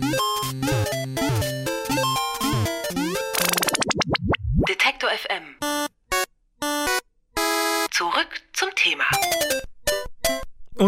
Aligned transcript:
Mm-hmm. 0.00 0.27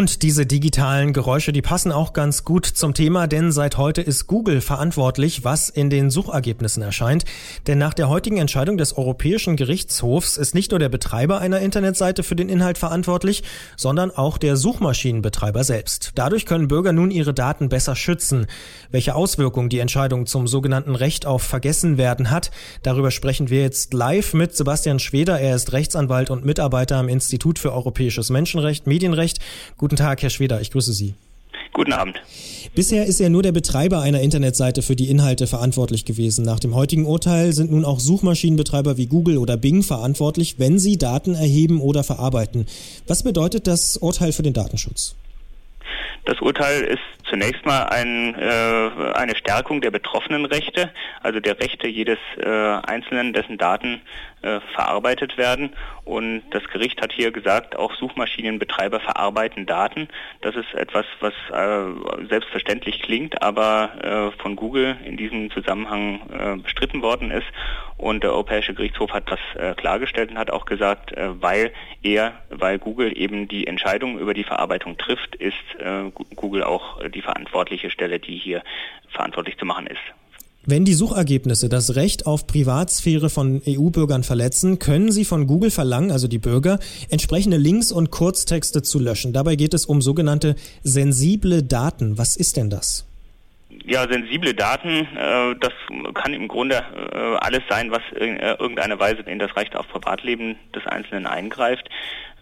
Und 0.01 0.23
diese 0.23 0.47
digitalen 0.47 1.13
Geräusche, 1.13 1.53
die 1.53 1.61
passen 1.61 1.93
auch 1.93 2.15
ganz 2.15 2.47
gut 2.47 2.65
zum 2.65 2.95
Thema, 2.95 3.27
denn 3.27 3.53
seit 3.53 3.77
heute 3.77 4.01
ist 4.01 4.27
Google 4.27 4.63
verantwortlich, 4.63 5.45
was 5.45 5.69
in 5.69 5.91
den 5.91 6.09
Suchergebnissen 6.09 6.83
erscheint. 6.83 7.27
Denn 7.67 7.77
nach 7.77 7.93
der 7.93 8.09
heutigen 8.09 8.39
Entscheidung 8.39 8.79
des 8.79 8.97
Europäischen 8.97 9.57
Gerichtshofs 9.57 10.39
ist 10.39 10.55
nicht 10.55 10.71
nur 10.71 10.81
der 10.81 10.89
Betreiber 10.89 11.41
einer 11.41 11.61
Internetseite 11.61 12.23
für 12.23 12.35
den 12.35 12.49
Inhalt 12.49 12.79
verantwortlich, 12.79 13.43
sondern 13.77 14.11
auch 14.11 14.39
der 14.39 14.57
Suchmaschinenbetreiber 14.57 15.65
selbst. 15.65 16.13
Dadurch 16.15 16.47
können 16.47 16.69
Bürger 16.69 16.95
nun 16.95 17.11
ihre 17.11 17.35
Daten 17.35 17.69
besser 17.69 17.95
schützen. 17.95 18.47
Welche 18.91 19.15
Auswirkungen 19.15 19.69
die 19.69 19.81
Entscheidung 19.81 20.25
zum 20.25 20.49
sogenannten 20.49 20.95
Recht 20.95 21.27
auf 21.27 21.43
Vergessenwerden 21.43 22.31
hat, 22.31 22.51
darüber 22.83 23.11
sprechen 23.11 23.51
wir 23.51 23.61
jetzt 23.61 23.93
live 23.93 24.33
mit 24.33 24.57
Sebastian 24.57 24.99
Schweder. 24.99 25.39
Er 25.39 25.55
ist 25.57 25.75
Rechtsanwalt 25.75 26.31
und 26.31 26.47
Mitarbeiter 26.47 26.97
am 26.97 27.11
Institut 27.11 27.59
für 27.59 27.75
Europäisches 27.75 28.31
Menschenrecht, 28.31 28.87
Medienrecht. 28.87 29.41
Guten 29.77 29.90
Tag, 29.97 30.23
Herr 30.23 30.31
Schweder, 30.31 30.61
ich 30.61 30.71
grüße 30.71 30.93
Sie. 30.93 31.15
Guten 31.73 31.93
Abend. 31.93 32.21
Bisher 32.75 33.07
ist 33.07 33.21
ja 33.21 33.29
nur 33.29 33.43
der 33.43 33.53
Betreiber 33.53 34.01
einer 34.01 34.21
Internetseite 34.21 34.83
für 34.83 34.97
die 34.97 35.09
Inhalte 35.09 35.47
verantwortlich 35.47 36.05
gewesen. 36.05 36.45
Nach 36.45 36.59
dem 36.59 36.75
heutigen 36.75 37.07
Urteil 37.07 37.53
sind 37.53 37.71
nun 37.71 37.85
auch 37.85 38.01
Suchmaschinenbetreiber 38.01 38.97
wie 38.97 39.07
Google 39.07 39.39
oder 39.39 39.57
Bing 39.57 39.83
verantwortlich, 39.83 40.59
wenn 40.59 40.79
sie 40.79 40.99
Daten 40.99 41.35
erheben 41.35 41.81
oder 41.81 42.03
verarbeiten. 42.03 42.67
Was 43.07 43.23
bedeutet 43.23 43.67
das 43.67 43.97
Urteil 43.97 44.33
für 44.33 44.43
den 44.43 44.53
Datenschutz? 44.53 45.15
Das 46.27 46.41
Urteil 46.41 46.83
ist 46.83 47.01
zunächst 47.31 47.65
mal 47.65 47.85
ein, 47.85 48.35
äh, 48.35 49.13
eine 49.15 49.37
Stärkung 49.37 49.81
der 49.81 49.91
betroffenen 49.91 50.45
Rechte, 50.45 50.91
also 51.23 51.41
der 51.41 51.59
Rechte 51.61 51.89
jedes 51.89 52.19
äh, 52.37 52.49
Einzelnen, 52.49 53.33
dessen 53.33 53.57
Daten 53.57 54.03
äh, 54.43 54.61
verarbeitet 54.75 55.37
werden. 55.37 55.75
Und 56.05 56.43
das 56.51 56.65
Gericht 56.65 57.03
hat 57.03 57.13
hier 57.13 57.31
gesagt, 57.31 57.77
auch 57.77 57.95
Suchmaschinenbetreiber 57.95 58.99
verarbeiten 58.99 59.67
Daten. 59.67 60.09
Das 60.41 60.57
ist 60.57 60.73
etwas, 60.73 61.05
was 61.21 61.35
äh, 61.53 62.27
selbstverständlich 62.27 63.03
klingt, 63.03 63.43
aber 63.43 64.33
äh, 64.35 64.41
von 64.41 64.57
Google 64.57 64.97
in 65.05 65.19
diesem 65.19 65.51
Zusammenhang 65.51 66.21
äh, 66.33 66.57
bestritten 66.57 67.03
worden 67.03 67.31
ist. 67.31 67.47
Und 67.99 68.25
der 68.25 68.31
Europäische 68.31 68.73
Gerichtshof 68.73 69.13
hat 69.13 69.31
das 69.31 69.77
klargestellt 69.77 70.31
und 70.31 70.39
hat 70.39 70.51
auch 70.51 70.65
gesagt, 70.65 71.13
weil 71.15 71.71
er, 72.03 72.33
weil 72.49 72.79
Google 72.79 73.13
eben 73.15 73.47
die 73.47 73.67
Entscheidung 73.67 74.19
über 74.19 74.33
die 74.33 74.43
Verarbeitung 74.43 74.97
trifft, 74.97 75.37
ist 75.37 75.53
Google 76.35 76.65
auch 76.65 77.07
die 77.09 77.20
verantwortliche 77.23 77.91
Stelle, 77.91 78.19
die 78.19 78.37
hier 78.37 78.63
verantwortlich 79.09 79.59
zu 79.59 79.65
machen 79.65 79.87
ist. 79.87 80.01
Wenn 80.67 80.85
die 80.85 80.93
Suchergebnisse 80.93 81.71
das 81.71 81.97
Recht 81.97 82.27
auf 82.27 82.47
Privatsphäre 82.47 83.31
von 83.31 83.63
EU-Bürgern 83.67 84.23
verletzen, 84.23 84.79
können 84.79 85.11
sie 85.11 85.25
von 85.25 85.47
Google 85.47 85.71
verlangen, 85.71 86.11
also 86.11 86.29
die 86.29 86.39
Bürger, 86.39 86.79
entsprechende 87.09 87.57
Links 87.57 87.91
und 87.91 88.11
Kurztexte 88.11 88.83
zu 88.83 88.99
löschen. 88.99 89.33
Dabei 89.33 89.57
geht 89.57 89.73
es 89.73 89.87
um 89.87 90.03
sogenannte 90.03 90.57
sensible 90.83 91.63
Daten. 91.63 92.19
Was 92.19 92.37
ist 92.37 92.59
denn 92.59 92.69
das? 92.69 93.07
Ja, 93.87 94.07
sensible 94.07 94.53
Daten, 94.53 95.09
äh, 95.17 95.55
das 95.59 95.73
kann 96.15 96.35
im 96.35 96.47
Grunde 96.47 96.77
äh, 96.77 97.17
alles 97.41 97.63
sein, 97.69 97.91
was 97.91 98.03
in 98.15 98.39
äh, 98.39 98.53
irgendeiner 98.59 98.99
Weise 98.99 99.23
in 99.23 99.39
das 99.39 99.57
Recht 99.57 99.75
auf 99.75 99.89
Privatleben 99.89 100.57
des 100.75 100.87
Einzelnen 100.87 101.27
eingreift. 101.27 101.89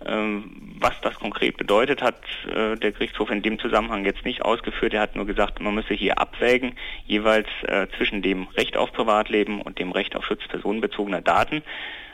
Ähm, 0.06 0.78
was 0.78 1.00
das 1.02 1.14
konkret 1.16 1.56
bedeutet, 1.56 2.02
hat 2.02 2.20
äh, 2.46 2.77
der 2.77 2.92
Gerichtshof 2.92 3.30
in 3.30 3.42
dem 3.42 3.58
Zusammenhang 3.58 4.04
jetzt 4.04 4.24
nicht 4.24 4.42
ausgeführt. 4.42 4.94
Er 4.94 5.00
hat 5.00 5.16
nur 5.16 5.27
gesagt, 5.27 5.60
man 5.60 5.74
müsse 5.74 5.94
hier 5.94 6.18
abwägen, 6.18 6.74
jeweils 7.06 7.48
äh, 7.66 7.88
zwischen 7.96 8.22
dem 8.22 8.46
Recht 8.56 8.76
auf 8.76 8.92
Privatleben 8.92 9.60
und 9.60 9.78
dem 9.80 9.91
Recht 9.91 10.14
auf 10.14 10.24
Schutz 10.24 10.46
personenbezogener 10.46 11.20
Daten, 11.20 11.62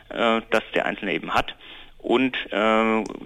äh, 0.08 0.40
das 0.50 0.62
der 0.74 0.86
Einzelne 0.86 1.12
eben 1.12 1.34
hat, 1.34 1.54
und 1.98 2.36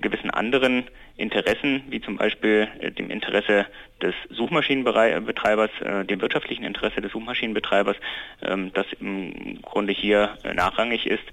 gewissen 0.00 0.30
anderen 0.30 0.84
Interessen, 1.16 1.82
wie 1.88 2.00
zum 2.00 2.16
Beispiel 2.16 2.68
dem 2.96 3.10
Interesse 3.10 3.66
des 4.00 4.14
Suchmaschinenbetreibers, 4.30 5.70
dem 6.08 6.20
wirtschaftlichen 6.20 6.62
Interesse 6.62 7.00
des 7.00 7.10
Suchmaschinenbetreibers, 7.10 7.96
ähm, 8.40 8.70
das 8.72 8.86
im 9.00 9.60
Grunde 9.62 9.92
hier 9.92 10.38
nachrangig 10.54 11.06
ist, 11.06 11.24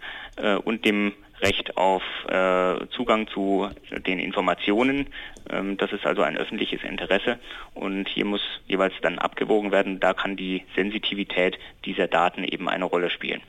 und 0.64 0.86
dem 0.86 1.14
Recht 1.42 1.78
auf 1.78 2.02
äh, 2.28 2.88
Zugang 2.96 3.28
zu 3.28 3.70
den 4.08 4.20
Informationen. 4.20 5.08
Ähm, 5.50 5.78
das 5.78 5.92
ist 5.92 6.06
also 6.06 6.22
ein 6.22 6.38
öffentliches 6.38 6.82
Interesse 6.84 7.40
und 7.74 8.08
hier 8.08 8.26
muss 8.26 8.42
jeweils 8.68 8.94
dann 9.02 9.20
abgewogen 9.20 9.72
werden. 9.72 10.00
Da 10.00 10.14
kann 10.14 10.36
die 10.36 10.64
Sensitivität 10.76 11.58
dieser 11.86 12.08
Daten 12.08 12.44
eben 12.44 12.70
eine 12.70 12.86
Rolle 12.86 13.10
spielen. 13.10 13.42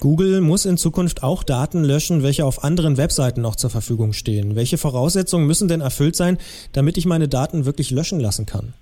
Google 0.00 0.40
muss 0.40 0.64
in 0.64 0.76
Zukunft 0.76 1.24
auch 1.24 1.42
Daten 1.42 1.82
löschen, 1.82 2.22
welche 2.22 2.44
auf 2.44 2.62
anderen 2.62 2.96
Webseiten 2.96 3.40
noch 3.40 3.56
zur 3.56 3.70
Verfügung 3.70 4.12
stehen. 4.12 4.54
Welche 4.54 4.78
Voraussetzungen 4.78 5.46
müssen 5.46 5.66
denn 5.66 5.80
erfüllt 5.80 6.14
sein, 6.14 6.38
damit 6.72 6.96
ich 6.96 7.06
meine 7.06 7.26
Daten 7.26 7.66
wirklich 7.66 7.90
löschen 7.90 8.20
lassen 8.20 8.46
kann? 8.46 8.74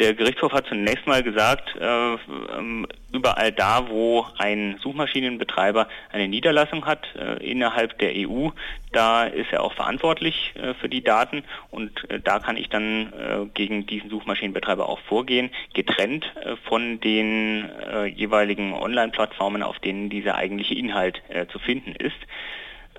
Der 0.00 0.14
Gerichtshof 0.14 0.52
hat 0.52 0.66
zunächst 0.66 1.06
mal 1.06 1.22
gesagt, 1.22 1.76
äh, 1.78 2.14
ähm, 2.56 2.86
überall 3.12 3.52
da, 3.52 3.90
wo 3.90 4.24
ein 4.38 4.78
Suchmaschinenbetreiber 4.80 5.88
eine 6.10 6.26
Niederlassung 6.26 6.86
hat 6.86 7.06
äh, 7.14 7.34
innerhalb 7.46 7.98
der 7.98 8.12
EU, 8.16 8.48
da 8.92 9.24
ist 9.24 9.52
er 9.52 9.62
auch 9.62 9.74
verantwortlich 9.74 10.54
äh, 10.54 10.72
für 10.72 10.88
die 10.88 11.04
Daten 11.04 11.44
und 11.70 12.10
äh, 12.10 12.18
da 12.18 12.38
kann 12.38 12.56
ich 12.56 12.70
dann 12.70 13.12
äh, 13.12 13.46
gegen 13.52 13.84
diesen 13.84 14.08
Suchmaschinenbetreiber 14.08 14.88
auch 14.88 15.00
vorgehen, 15.00 15.50
getrennt 15.74 16.24
äh, 16.44 16.56
von 16.66 16.98
den 17.00 17.68
jeweiligen 18.14 18.72
Online-Plattformen, 18.72 19.62
auf 19.62 19.80
denen 19.80 20.08
dieser 20.08 20.36
eigentliche 20.36 20.74
Inhalt 20.74 21.20
zu 21.50 21.58
finden 21.58 21.92
ist. 21.92 22.16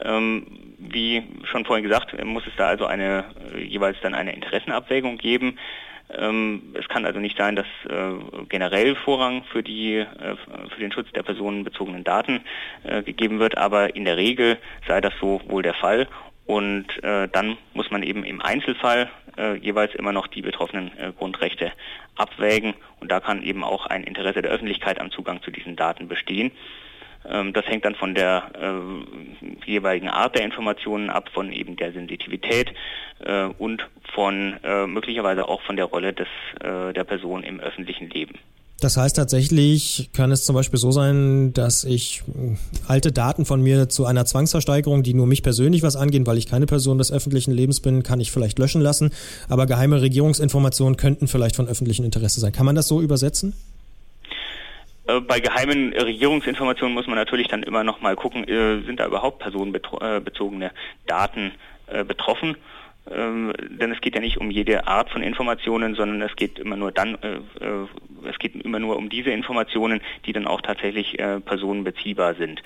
Ähm, 0.04 0.46
wie 0.78 1.24
schon 1.46 1.66
vorhin 1.66 1.84
gesagt, 1.84 2.24
muss 2.24 2.46
es 2.46 2.54
da 2.58 2.68
also 2.68 2.86
eine 2.86 3.26
jeweils 3.58 3.98
dann 4.02 4.14
eine 4.14 4.34
Interessenabwägung 4.34 5.18
geben. 5.18 5.58
Ähm, 6.18 6.74
es 6.78 6.88
kann 6.88 7.06
also 7.06 7.20
nicht 7.20 7.38
sein, 7.38 7.56
dass 7.56 7.68
äh, 7.88 8.46
generell 8.50 8.96
Vorrang 8.96 9.44
für, 9.52 9.64
die, 9.64 9.96
äh, 9.96 10.06
für 10.70 10.80
den 10.80 10.92
Schutz 10.92 11.12
der 11.14 11.24
personenbezogenen 11.24 12.04
Daten 12.04 12.42
äh, 12.84 13.04
gegeben 13.04 13.40
wird, 13.40 13.58
aber 13.58 13.96
in 13.96 14.06
der 14.06 14.18
Regel 14.18 14.58
sei 14.88 15.02
das 15.02 15.14
so 15.20 15.42
wohl 15.48 15.64
der 15.64 15.74
Fall. 15.74 16.08
Und 16.48 16.88
dann 17.02 17.58
muss 17.74 17.92
man 17.92 18.04
eben 18.04 18.26
im 18.26 18.42
Einzelfall 18.42 19.10
jeweils 19.62 19.96
immer 19.96 20.12
noch 20.12 20.28
die 20.28 20.42
betroffenen 20.42 20.92
Grundrechte 21.18 21.72
abwägen. 22.18 22.74
Und 23.00 23.10
da 23.10 23.22
kann 23.22 23.42
eben 23.42 23.64
auch 23.64 23.86
ein 23.86 24.04
Interesse 24.04 24.42
der 24.42 24.52
Öffentlichkeit 24.52 25.00
am 25.00 25.12
Zugang 25.12 25.42
zu 25.44 25.52
diesen 25.52 25.78
Daten 25.78 26.10
bestehen. 26.10 26.52
Ähm, 27.26 27.54
das 27.54 27.66
hängt 27.66 27.86
dann 27.86 27.96
von 27.96 28.16
der 28.16 28.52
äh, 28.60 29.70
jeweiligen 29.70 30.10
Art 30.10 30.36
der 30.36 30.44
Informationen 30.44 31.10
ab, 31.10 31.30
von 31.34 31.52
eben 31.52 31.76
der 31.76 31.94
Sensitivität 31.94 32.74
äh, 33.20 33.46
und 33.58 33.88
von 34.14 34.58
äh, 34.64 34.88
möglicherweise 34.88 35.48
auch 35.48 35.62
von 35.62 35.76
der 35.76 35.86
Rolle 35.86 36.14
des, 36.14 36.28
äh, 36.62 36.94
der 36.94 37.04
Person 37.04 37.44
im 37.44 37.60
öffentlichen 37.60 38.10
Leben. 38.10 38.36
Das 38.82 38.98
heißt 38.98 39.16
tatsächlich 39.16 40.10
kann 40.12 40.32
es 40.32 40.44
zum 40.44 40.56
Beispiel 40.56 40.80
so 40.80 40.90
sein, 40.90 41.54
dass 41.54 41.84
ich 41.84 42.24
äh, 42.28 42.56
alte 42.88 43.12
Daten 43.12 43.46
von 43.46 43.62
mir 43.62 43.90
zu 43.90 44.06
einer 44.06 44.26
Zwangsversteigerung, 44.26 45.04
die 45.04 45.14
nur 45.14 45.28
mich 45.28 45.44
persönlich 45.44 45.84
was 45.84 45.96
angehen, 45.96 46.26
weil 46.26 46.40
ich 46.40 46.48
keine 46.48 46.66
Person 46.66 46.98
des 46.98 47.12
öffentlichen 47.12 47.52
Lebens 47.52 47.80
bin, 47.80 48.02
kann 48.02 48.20
ich 48.20 48.32
vielleicht 48.32 48.58
löschen 48.58 48.82
lassen. 48.82 49.12
Aber 49.50 49.68
geheime 49.68 50.02
Regierungsinformationen 50.02 50.98
könnten 50.98 51.28
vielleicht 51.28 51.56
von 51.56 51.68
öffentlichem 51.68 52.06
Interesse 52.06 52.40
sein. 52.40 52.54
Kann 52.54 52.66
man 52.66 52.76
das 52.76 52.88
so 52.88 53.02
übersetzen? 53.02 53.54
Äh, 55.12 55.22
bei 55.22 55.40
geheimen 55.40 55.94
Regierungsinformationen 55.94 56.94
muss 56.94 57.08
man 57.08 57.16
natürlich 57.16 57.48
dann 57.48 57.64
immer 57.64 57.84
noch 57.84 58.02
mal 58.02 58.16
gucken, 58.16 58.48
äh, 58.48 58.82
sind 58.86 59.00
da 59.00 59.08
überhaupt 59.08 59.40
personenbezogene 59.40 60.72
Daten 61.06 61.52
äh, 61.88 62.04
betroffen? 62.04 62.58
Ähm, 63.10 63.52
denn 63.80 63.92
es 63.92 64.02
geht 64.02 64.16
ja 64.16 64.22
nicht 64.22 64.38
um 64.38 64.52
jede 64.52 64.88
Art 64.88 65.10
von 65.10 65.24
Informationen, 65.24 65.96
sondern 65.96 66.22
es 66.22 66.36
geht 66.36 66.60
immer 66.60 66.76
nur 66.76 66.92
dann, 66.92 67.18
es 68.30 68.38
geht 68.38 68.56
immer 68.56 68.78
nur 68.78 68.96
um 68.96 69.10
diese 69.10 69.32
Informationen, 69.32 70.02
die 70.26 70.34
dann 70.34 70.46
auch 70.46 70.62
tatsächlich 70.62 71.18
personenbeziehbar 71.46 72.36
sind. 72.36 72.62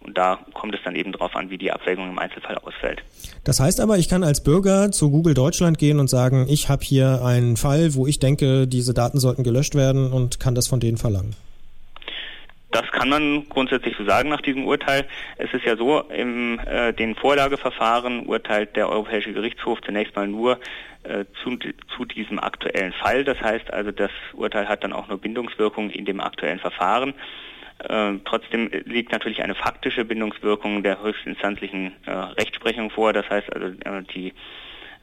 Und 0.00 0.16
da 0.16 0.38
kommt 0.54 0.74
es 0.74 0.80
dann 0.84 0.96
eben 0.96 1.12
darauf 1.12 1.36
an, 1.36 1.50
wie 1.50 1.58
die 1.58 1.70
Abwägung 1.70 2.08
im 2.08 2.18
Einzelfall 2.18 2.56
ausfällt. 2.56 3.02
Das 3.44 3.60
heißt 3.60 3.78
aber, 3.78 3.98
ich 3.98 4.08
kann 4.08 4.24
als 4.24 4.42
Bürger 4.42 4.90
zu 4.90 5.10
Google 5.10 5.34
Deutschland 5.34 5.76
gehen 5.76 6.00
und 6.00 6.08
sagen, 6.08 6.46
ich 6.48 6.70
habe 6.70 6.82
hier 6.82 7.22
einen 7.22 7.58
Fall, 7.58 7.94
wo 7.94 8.06
ich 8.06 8.18
denke, 8.18 8.66
diese 8.66 8.94
Daten 8.94 9.20
sollten 9.20 9.44
gelöscht 9.44 9.74
werden 9.74 10.12
und 10.12 10.40
kann 10.40 10.54
das 10.54 10.66
von 10.66 10.80
denen 10.80 10.96
verlangen. 10.96 11.36
Das 12.74 12.90
kann 12.90 13.08
man 13.08 13.48
grundsätzlich 13.48 13.96
so 13.96 14.04
sagen 14.04 14.30
nach 14.30 14.40
diesem 14.40 14.64
Urteil. 14.66 15.06
Es 15.38 15.54
ist 15.54 15.64
ja 15.64 15.76
so, 15.76 16.00
im 16.00 16.58
äh, 16.58 16.92
den 16.92 17.14
Vorlageverfahren 17.14 18.26
urteilt 18.26 18.74
der 18.74 18.88
Europäische 18.88 19.32
Gerichtshof 19.32 19.80
zunächst 19.82 20.16
mal 20.16 20.26
nur 20.26 20.58
äh, 21.04 21.24
zu, 21.40 21.56
zu 21.96 22.04
diesem 22.04 22.40
aktuellen 22.40 22.92
Fall. 22.92 23.22
Das 23.22 23.40
heißt 23.40 23.72
also, 23.72 23.92
das 23.92 24.10
Urteil 24.32 24.68
hat 24.68 24.82
dann 24.82 24.92
auch 24.92 25.06
nur 25.06 25.18
Bindungswirkung 25.18 25.90
in 25.90 26.04
dem 26.04 26.18
aktuellen 26.18 26.58
Verfahren. 26.58 27.14
Äh, 27.78 28.14
trotzdem 28.24 28.68
liegt 28.86 29.12
natürlich 29.12 29.44
eine 29.44 29.54
faktische 29.54 30.04
Bindungswirkung 30.04 30.82
der 30.82 31.00
höchstinstanzlichen 31.00 31.92
äh, 32.06 32.10
Rechtsprechung 32.10 32.90
vor. 32.90 33.12
Das 33.12 33.30
heißt 33.30 33.54
also, 33.54 33.68
äh, 33.68 34.02
die 34.12 34.32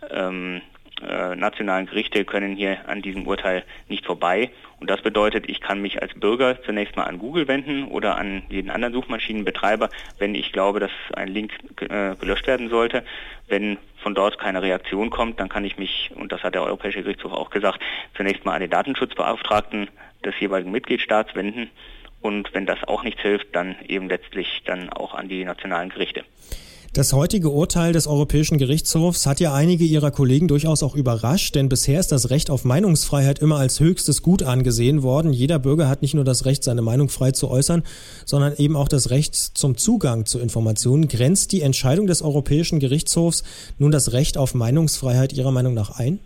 ähm, 0.10 0.62
äh, 1.08 1.36
nationalen 1.36 1.86
Gerichte 1.86 2.26
können 2.26 2.56
hier 2.56 2.88
an 2.88 3.02
diesem 3.02 3.28
Urteil 3.28 3.64
nicht 3.88 4.06
vorbei. 4.06 4.52
Und 4.80 4.90
das 4.90 5.02
bedeutet, 5.02 5.50
ich 5.50 5.62
kann 5.62 5.82
mich 5.82 6.02
als 6.02 6.14
Bürger 6.14 6.62
zunächst 6.64 6.96
mal 6.96 7.04
an 7.04 7.20
Google 7.20 7.48
wenden 7.48 7.86
oder 7.86 8.18
an 8.18 8.44
jeden 8.50 8.70
anderen 8.72 8.94
Suchmaschinenbetreiber, 8.94 9.90
wenn 10.18 10.34
ich 10.34 10.52
glaube, 10.52 10.80
dass 10.80 10.92
ein 11.14 11.28
Link 11.28 11.54
äh, 11.82 12.16
gelöscht 12.16 12.48
werden 12.48 12.70
sollte. 12.70 13.04
Wenn 13.48 13.78
von 14.02 14.16
dort 14.16 14.40
keine 14.40 14.62
Reaktion 14.62 15.10
kommt, 15.10 15.40
dann 15.40 15.50
kann 15.50 15.66
ich 15.66 15.78
mich, 15.78 16.12
und 16.16 16.32
das 16.32 16.44
hat 16.44 16.56
der 16.56 16.64
Europäische 16.64 17.04
Gerichtshof 17.04 17.34
auch 17.34 17.50
gesagt, 17.50 17.80
zunächst 18.16 18.46
mal 18.46 18.54
an 18.54 18.62
den 18.62 18.70
Datenschutzbeauftragten 18.70 19.90
des 20.26 20.40
jeweiligen 20.40 20.72
Mitgliedstaats 20.72 21.36
wenden. 21.36 21.70
Und 22.22 22.54
wenn 22.54 22.66
das 22.66 22.84
auch 22.84 23.04
nichts 23.04 23.22
hilft, 23.22 23.56
dann 23.56 23.76
eben 23.88 24.08
letztlich 24.08 24.62
dann 24.66 24.90
auch 24.90 25.16
an 25.16 25.28
die 25.28 25.44
nationalen 25.44 25.90
Gerichte. 25.90 26.24
Das 26.94 27.14
heutige 27.14 27.50
Urteil 27.52 27.94
des 27.94 28.06
Europäischen 28.06 28.58
Gerichtshofs 28.58 29.26
hat 29.26 29.40
ja 29.40 29.54
einige 29.54 29.86
Ihrer 29.86 30.12
Kollegen 30.12 30.50
durchaus 30.50 30.84
auch 30.84 30.94
überrascht, 30.94 31.56
denn 31.56 31.70
bisher 31.70 32.02
ist 32.02 32.12
das 32.12 32.32
Recht 32.32 32.50
auf 32.50 32.66
Meinungsfreiheit 32.66 33.40
immer 33.40 33.60
als 33.60 33.80
höchstes 33.80 34.22
Gut 34.22 34.44
angesehen 34.44 35.02
worden. 35.02 35.32
Jeder 35.32 35.58
Bürger 35.58 35.88
hat 35.88 36.02
nicht 36.02 36.16
nur 36.16 36.26
das 36.26 36.44
Recht, 36.44 36.66
seine 36.66 36.82
Meinung 36.82 37.08
frei 37.08 37.32
zu 37.32 37.50
äußern, 37.50 37.84
sondern 38.26 38.58
eben 38.58 38.76
auch 38.76 38.90
das 38.90 39.10
Recht 39.10 39.36
zum 39.36 39.78
Zugang 39.78 40.26
zu 40.26 40.40
Informationen. 40.40 41.08
Grenzt 41.08 41.54
die 41.54 41.62
Entscheidung 41.62 42.08
des 42.08 42.22
Europäischen 42.22 42.82
Gerichtshofs 42.82 43.44
nun 43.78 43.92
das 43.92 44.12
Recht 44.12 44.38
auf 44.38 44.54
Meinungsfreiheit 44.54 45.32
Ihrer 45.32 45.52
Meinung 45.52 45.74
nach 45.74 45.92
ein? 45.92 46.20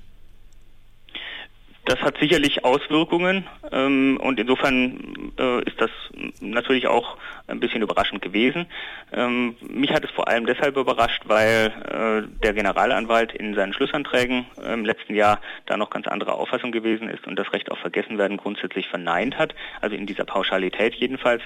Das 1.86 2.02
hat 2.02 2.18
sicherlich 2.18 2.66
Auswirkungen 2.66 3.48
ähm, 3.72 4.20
und 4.22 4.40
insofern 4.40 5.32
äh, 5.40 5.62
ist 5.64 5.80
das 5.80 5.92
natürlich 6.40 6.88
auch 6.88 7.18
ein 7.48 7.60
bisschen 7.60 7.84
überraschend 7.84 8.24
gewesen. 8.24 8.66
Ähm, 9.14 9.56
mich 9.62 9.92
hat 9.92 10.04
es 10.04 10.10
vor 10.10 10.28
allem 10.28 10.48
deshalb 10.48 10.78
überrascht, 10.78 11.24
weil 11.28 11.68
äh, 11.68 12.28
der 12.44 12.54
Generalanwalt 12.54 13.34
in 13.34 13.54
seinen 13.54 13.74
Schlussanträgen 13.74 14.48
im 14.74 14.84
letzten 14.84 15.14
Jahr 15.14 15.40
da 15.68 15.78
noch 15.78 15.92
ganz 15.92 16.08
andere 16.08 16.34
Auffassung 16.34 16.72
gewesen 16.72 17.08
ist 17.08 17.28
und 17.28 17.38
das 17.38 17.54
Recht 17.54 17.72
auf 17.72 17.78
Vergessenwerden 17.78 18.38
grundsätzlich 18.38 18.88
verneint 18.88 19.38
hat, 19.38 19.54
also 19.80 19.96
in 19.96 20.08
dieser 20.08 20.26
Pauschalität 20.26 20.96
jedenfalls. 20.96 21.44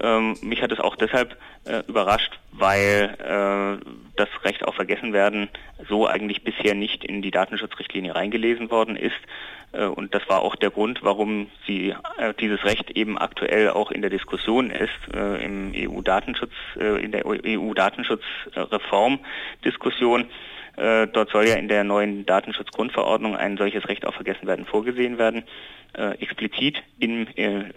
Ähm, 0.00 0.36
mich 0.42 0.62
hat 0.62 0.72
es 0.72 0.80
auch 0.80 0.96
deshalb 0.96 1.36
äh, 1.64 1.82
überrascht, 1.86 2.38
weil 2.52 3.14
äh, 3.18 3.76
das 4.16 4.28
Recht 4.44 4.64
auf 4.64 4.74
Vergessenwerden 4.74 5.48
so 5.88 6.06
eigentlich 6.06 6.44
bisher 6.44 6.74
nicht 6.74 7.04
in 7.04 7.22
die 7.22 7.30
Datenschutzrichtlinie 7.30 8.14
reingelesen 8.14 8.70
worden 8.70 8.96
ist. 8.96 9.16
Äh, 9.72 9.86
und 9.86 10.14
das 10.14 10.28
war 10.28 10.42
auch 10.42 10.54
der 10.56 10.70
Grund, 10.70 11.00
warum 11.02 11.50
sie, 11.66 11.94
äh, 12.18 12.34
dieses 12.40 12.64
Recht 12.64 12.90
eben 12.90 13.18
aktuell 13.18 13.70
auch 13.70 13.90
in 13.90 14.00
der 14.00 14.10
Diskussion 14.10 14.70
ist, 14.70 14.90
äh, 15.14 15.44
im 15.44 15.72
EU-Datenschutz, 15.74 16.52
äh, 16.78 17.02
in 17.02 17.10
der 17.12 17.26
EU-Datenschutzreform-Diskussion. 17.26 20.26
Dort 20.74 21.28
soll 21.28 21.46
ja 21.46 21.56
in 21.56 21.68
der 21.68 21.84
neuen 21.84 22.24
Datenschutzgrundverordnung 22.24 23.36
ein 23.36 23.58
solches 23.58 23.86
Recht 23.88 24.06
auf 24.06 24.14
Vergessenwerden 24.14 24.64
vorgesehen 24.64 25.18
werden, 25.18 25.42
explizit 26.18 26.82
im 26.98 27.26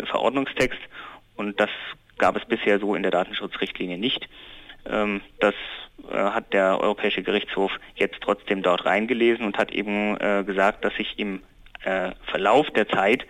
Verordnungstext. 0.05 0.79
Und 1.35 1.59
das 1.59 1.69
gab 2.17 2.35
es 2.35 2.45
bisher 2.45 2.79
so 2.79 2.95
in 2.95 3.03
der 3.03 3.11
Datenschutzrichtlinie 3.11 3.97
nicht. 3.97 4.27
Ähm, 4.87 5.21
das 5.39 5.55
äh, 6.11 6.15
hat 6.15 6.53
der 6.53 6.79
Europäische 6.79 7.23
Gerichtshof 7.23 7.71
jetzt 7.95 8.17
trotzdem 8.21 8.61
dort 8.61 8.85
reingelesen 8.85 9.45
und 9.45 9.57
hat 9.57 9.71
eben 9.71 10.17
äh, 10.19 10.43
gesagt, 10.43 10.85
dass 10.85 10.93
sich 10.95 11.17
im 11.17 11.41
äh, 11.83 12.11
Verlauf 12.27 12.69
der 12.71 12.87
Zeit 12.87 13.25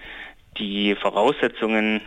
die 0.58 0.96
Voraussetzungen 0.96 2.00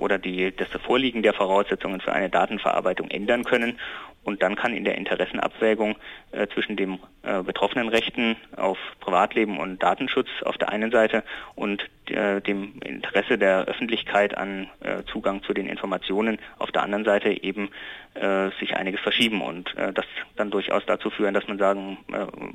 oder 0.00 0.18
die, 0.18 0.50
das 0.50 0.66
Vorliegen 0.84 1.22
der 1.22 1.32
Voraussetzungen 1.32 2.00
für 2.00 2.12
eine 2.12 2.28
Datenverarbeitung 2.28 3.08
ändern 3.08 3.44
können 3.44 3.78
und 4.24 4.42
dann 4.42 4.56
kann 4.56 4.74
in 4.74 4.84
der 4.84 4.96
Interessenabwägung 4.96 5.96
äh, 6.32 6.46
zwischen 6.48 6.76
dem 6.76 6.98
äh, 7.22 7.42
betroffenen 7.42 7.88
Rechten 7.88 8.36
auf 8.56 8.78
Privatleben 9.00 9.58
und 9.58 9.82
Datenschutz 9.82 10.28
auf 10.44 10.58
der 10.58 10.70
einen 10.70 10.90
Seite 10.90 11.22
und 11.54 11.82
äh, 12.06 12.40
dem 12.40 12.80
Interesse 12.84 13.38
der 13.38 13.64
Öffentlichkeit 13.64 14.36
an 14.36 14.68
äh, 14.80 15.02
Zugang 15.10 15.42
zu 15.42 15.54
den 15.54 15.66
Informationen 15.66 16.38
auf 16.58 16.72
der 16.72 16.82
anderen 16.82 17.04
Seite 17.04 17.42
eben 17.42 17.70
äh, 18.14 18.50
sich 18.60 18.76
einiges 18.76 19.00
verschieben 19.00 19.42
und 19.42 19.74
äh, 19.76 19.92
das 19.92 20.06
dann 20.36 20.50
durchaus 20.50 20.82
dazu 20.86 21.10
führen, 21.10 21.34
dass 21.34 21.48
man 21.48 21.58
sagen 21.58 21.98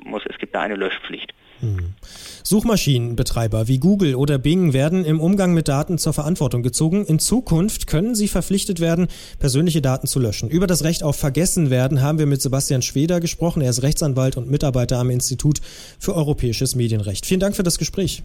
muss, 0.04 0.24
es 0.30 0.38
gibt 0.38 0.56
da 0.56 0.62
eine 0.62 0.76
Löschpflicht. 0.76 1.34
Hm. 1.60 1.94
Suchmaschinenbetreiber 2.44 3.68
wie 3.68 3.80
Google 3.80 4.16
oder 4.16 4.38
Bing 4.38 4.74
werden 4.74 5.04
im 5.04 5.20
Umgang 5.20 5.54
mit 5.54 5.68
Daten 5.68 5.98
zur 5.98 6.14
Verantwortung 6.14 6.64
gezogen. 6.64 7.06
In 7.06 7.20
Zukunft 7.20 7.88
können 7.88 8.16
sie 8.16 8.28
verpflichtet 8.28 8.80
werden, 8.80 9.08
persönliche 9.40 9.82
Daten 9.82 10.08
zu 10.08 10.20
löschen. 10.20 10.50
Über 10.50 10.68
das 10.68 10.84
Recht 10.84 11.04
auf 11.04 11.18
Vergessen 11.60 11.70
werden 11.70 12.02
haben 12.02 12.20
wir 12.20 12.26
mit 12.26 12.42
Sebastian 12.42 12.82
Schweder 12.82 13.20
gesprochen. 13.20 13.62
Er 13.62 13.70
ist 13.70 13.84
Rechtsanwalt 13.84 14.38
und 14.38 14.50
Mitarbeiter 14.50 14.98
am 14.98 15.10
Institut 15.10 15.60
für 16.00 16.16
europäisches 16.16 16.76
Medienrecht. 16.76 17.26
Vielen 17.26 17.40
Dank 17.40 17.56
für 17.56 17.64
das 17.64 17.78
Gespräch. 17.78 18.24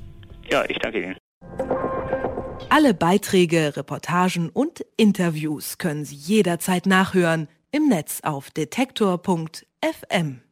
Ja, 0.50 0.64
ich 0.68 0.78
danke 0.78 1.02
Ihnen. 1.02 1.16
Alle 2.68 2.94
Beiträge, 2.94 3.76
Reportagen 3.76 4.50
und 4.50 4.84
Interviews 4.96 5.78
können 5.78 6.04
Sie 6.04 6.16
jederzeit 6.16 6.86
nachhören 6.86 7.48
im 7.72 7.88
Netz 7.88 8.20
auf 8.22 8.50
detektor.fm. 8.50 10.43